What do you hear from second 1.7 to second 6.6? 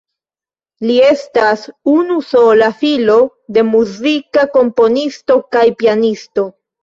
unusola filo de muzika komponisto kaj pianisto.